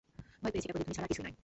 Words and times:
ভয় 0.41 0.51
পেয়েছ, 0.53 0.65
এটা 0.65 0.73
প্রতিধ্বনি 0.75 0.95
ছাড়া 0.97 1.07
আর 1.07 1.11
কিছুই 1.11 1.25
নয়। 1.25 1.35